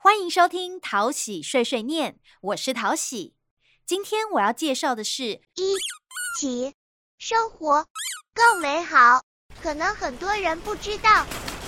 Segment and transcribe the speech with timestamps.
[0.00, 3.34] 欢迎收听淘喜碎碎念，我是淘喜。
[3.84, 5.24] 今天我要介绍的是
[5.56, 5.74] 一
[6.38, 6.72] 起
[7.18, 7.84] 生活
[8.32, 9.22] 更美好。
[9.60, 11.26] 可能很多人不知道，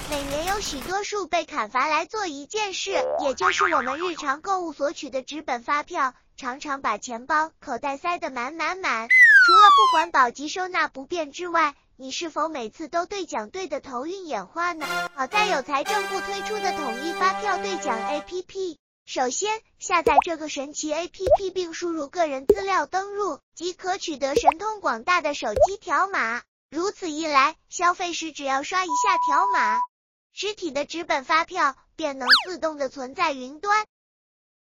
[0.09, 9.09] 每年有许多树被砍伐来做一件事，也就是我们日常购物所取的纸本发票，常常把钱包、口袋塞得满满满。
[9.09, 14.87] 除了不环保及收纳不便之外，你是否每次都兑奖兑的头晕眼花呢？
[15.15, 18.79] 好在有财政部推出的统一发票兑奖 APP。
[19.05, 26.41] 首先下载这个神奇 APP，并输入个人资料登录，即可取得神通广大的手机条码。
[26.71, 29.79] 如此一来，消费时只要刷一下条码，
[30.33, 33.85] 实体的纸本发票便能自动的存在云端。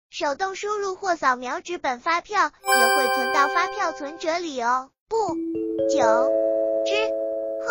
[0.10, 4.90] 手动输入或扫描纸本发票，也会存到发票存折里哦。
[5.08, 5.36] 不
[5.90, 6.30] 久
[6.86, 7.13] 之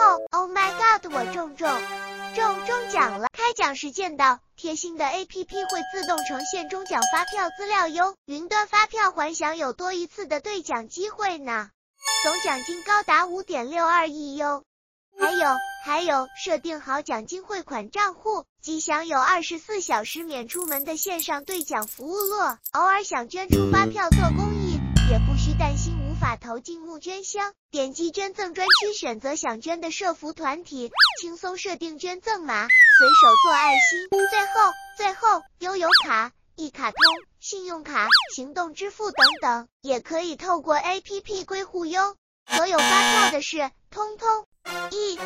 [0.03, 1.71] 后，Oh my God，我中中
[2.35, 3.29] 中中奖了！
[3.33, 8.17] 开奖时见到，贴心的 APP 会自动呈现中奖发票资料哟。
[8.25, 11.71] 云端发票还享有多一次的兑奖机会呢，
[12.25, 14.65] 总奖金高达五点六二亿哟。
[15.21, 22.59] 还有还有，设定好奖金汇款账户，即享有二十四小时免出门的线上兑奖服务咯。
[22.73, 25.37] 偶尔想捐出发票做公益，也不
[26.13, 27.55] 无法投进募捐箱。
[27.71, 34.11] 点击捐赠专区，选择想捐的社服团体，轻松设定捐赠码，随手做爱心。
[34.29, 36.99] 最后最后，悠游卡、一卡通、
[37.41, 42.15] 信用卡、行动支付等等，也可以透过 APP 归户哟。
[42.47, 44.47] 所有发票的事，通通。
[44.91, 45.17] 一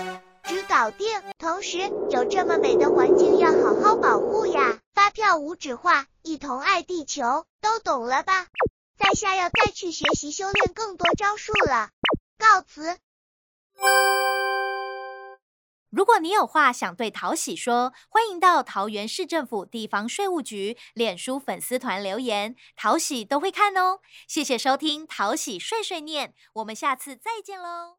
[0.44, 1.78] 纸搞定，同时
[2.10, 4.78] 有这么美的环境要好好保护呀！
[4.94, 8.46] 发票无纸化，一同爱地球，都懂了吧？
[8.98, 11.90] 在下要再去学习修炼更多招数了，
[12.38, 12.98] 告辞。
[15.90, 24.00] 如果你有话想对淘喜说，欢迎到桃园市政府地方税务局脸书粉丝团留言，淘喜都会看哦。
[24.26, 27.98] 谢谢收听淘喜碎碎念，我们下次再见喽。